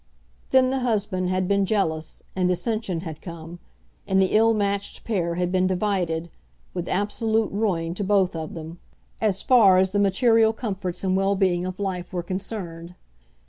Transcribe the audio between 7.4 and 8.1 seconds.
ruin to